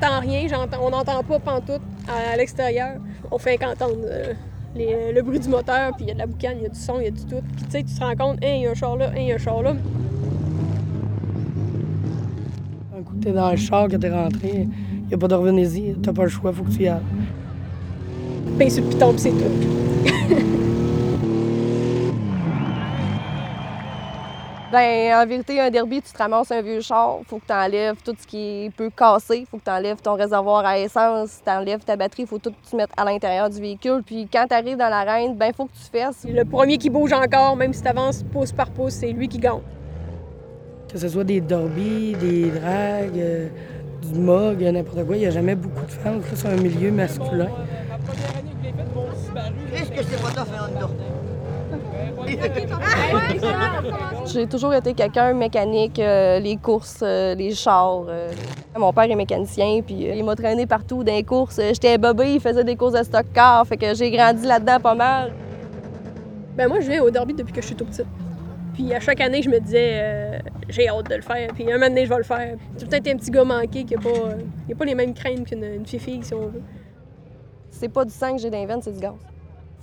[0.00, 0.46] j'entends rien,
[0.82, 2.96] on n'entend pas pantoute à, à l'extérieur.
[3.30, 4.32] On fait qu'entendre euh,
[4.74, 6.68] les- le bruit du moteur, puis il y a de la boucane, il y a
[6.68, 7.40] du son, il y a du tout.
[7.56, 9.14] Puis tu sais, tu te rends compte, hein, il y a un char là, hein,
[9.16, 9.72] il y a un char là.
[12.96, 14.68] Un coup que t'es dans le char, que t'es rentré,
[15.10, 17.00] y a pas de revenez-y, t'as pas le choix, faut que tu y ailles.
[18.58, 19.36] Pince sur le piton, puis c'est tout.
[24.72, 28.02] Ben, en vérité, un derby, tu te ramasses un vieux char, faut que tu enlèves
[28.04, 31.84] tout ce qui peut casser, faut que tu enlèves ton réservoir à essence, tu enlèves
[31.84, 34.02] ta batterie, faut tout que tu mettes à l'intérieur du véhicule.
[34.04, 36.26] Puis quand tu arrives dans l'arène, ben faut que tu fasses.
[36.28, 39.38] Le premier qui bouge encore, même si tu avances pouce par pouce, c'est lui qui
[39.38, 39.60] gagne.
[40.88, 43.48] Que ce soit des derbies, des dragues, euh,
[44.02, 46.22] du mog, n'importe quoi, il y a jamais beaucoup de femmes.
[46.28, 47.48] Ça, c'est un milieu masculin.
[49.72, 50.90] Qu'est-ce que c'est pas tough, un Honda?
[54.26, 58.04] J'ai toujours été quelqu'un mécanique, euh, les courses, euh, les chars.
[58.08, 58.30] euh.
[58.76, 61.60] Mon père est mécanicien, puis il m'a traîné partout dans les courses.
[61.60, 64.94] J'étais bobé, il faisait des courses de stock car, fait que j'ai grandi là-dedans pas
[64.94, 65.32] mal.
[66.56, 68.06] Ben moi, je viens au derby depuis que je suis tout petite.
[68.74, 71.48] Puis à chaque année, je me disais, j'ai hâte de le faire.
[71.54, 72.56] Puis un moment donné, je vais le faire.
[72.78, 74.10] J'ai peut-être un petit gars manqué qui n'a pas,
[74.78, 76.62] pas les mêmes craintes qu'une une fille, si on veut.
[77.70, 79.12] C'est pas du sang que j'ai dans les veines, c'est du gaz.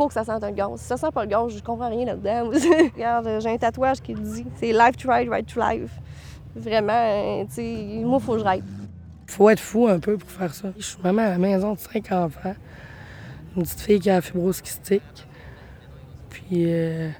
[0.00, 0.80] Faut que ça sente un gaz.
[0.80, 2.48] Si ça sent pas le gaz, je comprends rien là-dedans.
[2.94, 5.90] Regarde, euh, j'ai un tatouage qui dit c'est life to ride, ride to life.
[6.56, 8.64] Vraiment, euh, tu sais, moi, faut que je ride.
[9.26, 10.68] Faut être fou un peu pour faire ça.
[10.78, 12.54] Je suis maman à la maison de cinq enfants.
[13.54, 15.02] Une petite fille qui a la fibrose kystique.
[16.30, 17.10] Puis, euh,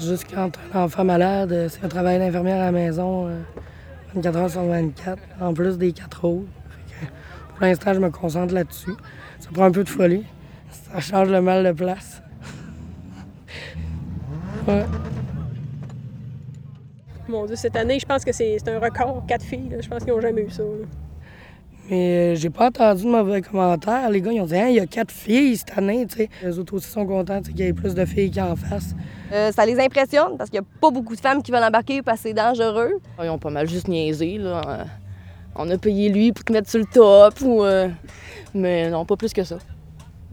[0.00, 3.42] juste quand un enfant malade, euh, c'est un travail d'infirmière à la maison, euh,
[4.14, 6.48] 24 heures sur 24, en plus des quatre autres.
[7.50, 8.94] Pour l'instant, je me concentre là-dessus.
[9.38, 10.24] Ça prend un peu de folie.
[10.72, 12.22] Ça change le mal de place.
[14.66, 14.84] Ouais.
[17.28, 19.68] Mon Dieu, cette année, je pense que c'est un record, quatre filles.
[19.70, 19.80] là.
[19.80, 20.62] Je pense qu'ils n'ont jamais eu ça.
[20.62, 20.86] là.
[21.90, 24.08] Mais euh, j'ai pas entendu de mauvais commentaires.
[24.10, 26.28] Les gars, ils ont dit, Hein, il y a quatre filles cette année, tu sais.
[26.42, 28.94] Les autres aussi sont contents qu'il y ait plus de filles qui en fassent.
[29.32, 32.02] Euh, ça les impressionne parce qu'il n'y a pas beaucoup de femmes qui veulent embarquer
[32.02, 32.92] parce que c'est dangereux.
[33.22, 34.60] Ils ont pas mal juste niaisé, là.
[34.66, 34.84] Euh,
[35.56, 37.64] On a payé lui pour te mettre sur le top, ou...
[37.64, 37.88] euh,
[38.54, 39.58] Mais non, pas plus que ça.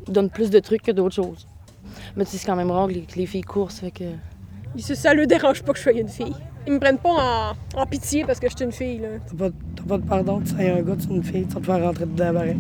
[0.08, 1.48] Ils donnent plus de trucs que d'autres choses.
[2.16, 3.92] Mais tu sais, c'est quand même rare que les, que les filles courent, ça fait
[3.92, 4.04] que...
[4.74, 6.36] Puis ça, ça leur dérange pas que je sois une fille.
[6.68, 9.00] Ils me prennent pas en, en pitié parce que je suis une fille.
[9.00, 9.08] Là.
[9.28, 11.54] T'as pas, t'as pas de pardon, tu sais, un gars, tu es une fille, tu
[11.56, 12.58] vas te faire rentrer dedans pareil.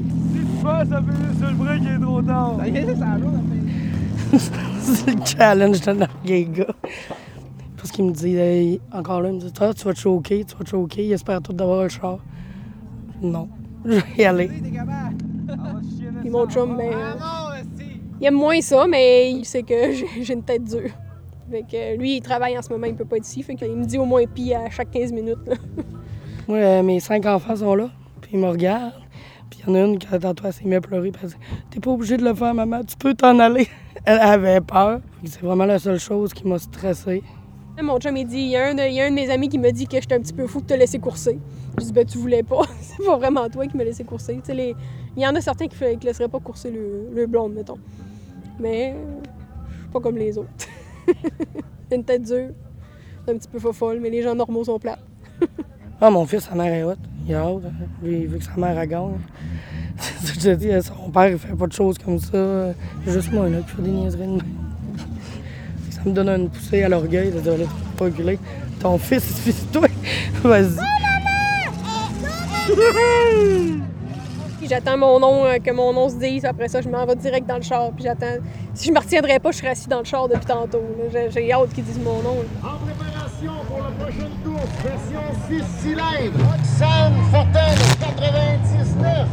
[4.82, 6.76] C'est le challenge de notre gay gars.
[7.78, 10.56] Parce qu'il me dit, encore là, il me dit, toi, tu vas te choquer, tu
[10.56, 12.20] vas te choquer, il espère tout d'avoir le char.
[13.22, 13.48] Non,
[13.86, 14.50] je vais y aller.
[16.22, 17.14] Puis mon chum, ben, euh,
[18.20, 20.92] il aime moins ça, mais il sait que j'ai une tête dure.
[21.50, 23.42] Fait que lui, il travaille en ce moment, il peut pas être ici.
[23.42, 25.40] Fait qu'il me dit au moins pis à chaque 15 minutes.
[25.48, 25.56] là.
[26.48, 27.90] Moi, euh, mes cinq enfants sont là,
[28.22, 28.94] puis ils me regardent.
[29.50, 31.36] Puis il y en a une qui, tantôt, elle s'est mise à pleurer, elle dit
[31.70, 33.68] T'es pas obligé de le faire, maman, tu peux t'en aller.
[34.06, 35.02] Elle avait peur.
[35.22, 37.22] Que C'est vraiment la seule chose qui m'a stressé.
[37.82, 40.00] Mon chum, il dit il y, a un de, mes amis qui me dit que
[40.00, 41.40] j'étais un petit peu fou de te laisser courser.
[41.80, 42.62] Je dis ben, tu voulais pas.
[42.82, 44.40] C'est pas vraiment toi qui me laissé courser.
[44.50, 44.76] Il
[45.24, 47.78] y en a certains qui ne laisseraient pas courser le, le blonde, mettons.
[48.60, 49.20] Mais euh,
[49.72, 50.50] je suis pas comme les autres.
[51.90, 52.50] J'ai une tête dure,
[53.28, 55.00] un petit peu folle, mais les gens normaux sont plats.
[56.02, 57.00] Ah, mon fils, sa mère est haute.
[57.28, 57.62] Il a hâte.
[57.66, 57.86] hein.
[58.04, 59.20] Lui, il veut que sa mère elle gagne.
[59.98, 60.70] C'est ça que je dis.
[60.70, 62.74] euh, Son père, il fait pas de choses comme ça.
[63.08, 64.42] Juste moi, là, qui fais des niaiseries de.
[66.04, 68.40] Ça me donne une poussée à l'orgueil de dire, là, tu peux pas reculer.
[68.80, 69.88] Ton fils, il de toi.
[70.44, 70.78] Vas-y.
[74.60, 76.46] Puis j'attends mon nom, euh, que mon nom se dise.
[76.46, 77.92] Après ça, je m'en vais direct dans le char.
[77.92, 78.38] Puis j'attends.
[78.74, 80.82] Si je me retiendrais pas, je serais assis dans le char depuis tantôt.
[81.32, 82.36] J'ai hâte qu'ils disent mon nom.
[82.36, 82.70] là.
[82.70, 86.40] En préparation pour la prochaine course, version 6 cylindres.
[86.46, 89.28] Roxane Fortin, 99.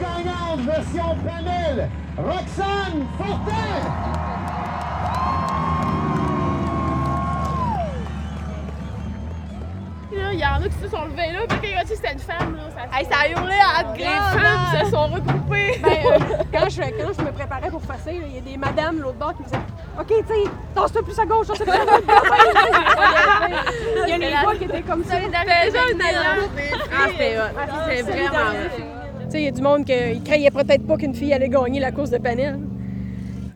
[0.00, 3.80] Gagnante, version panel, Roxane Fortin.
[10.10, 12.62] Il y en a qui se sont levés là, puis quand c'était une femme, là,
[12.70, 12.80] ça,
[13.10, 15.78] ça a hurlé à Les femmes se sont regroupées.
[15.82, 16.18] Ben, euh,
[16.52, 19.34] quand, je, quand je me préparais pour passer, il y a des madames l'autre bord
[19.34, 19.58] qui me disaient
[19.98, 22.04] OK, tu sais, tasse-toi plus à gauche, tasse-toi plus à gauche.
[24.06, 25.14] Il y a les gars qui étaient comme ça.
[25.16, 26.48] C'était déjà une alliance.
[26.92, 27.36] Ah, c'était.
[27.88, 28.52] C'était vraiment
[29.34, 29.92] il y a du monde qui
[30.24, 32.58] croyait peut-être pas qu'une fille allait gagner la course de panel.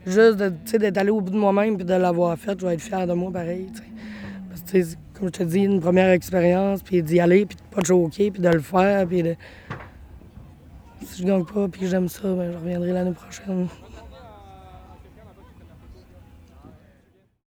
[0.05, 3.07] Juste d'être allé au bout de moi-même et de l'avoir faite, je vais être fier
[3.07, 3.67] de moi pareil.
[4.65, 4.83] T'sais.
[5.13, 8.31] Comme je te dis, une première expérience, puis d'y aller, puis de pas te choquer,
[8.31, 9.35] puis de le faire, puis de...
[11.05, 13.67] Si je gagne pas, puis j'aime ça, ben, je reviendrai l'année prochaine.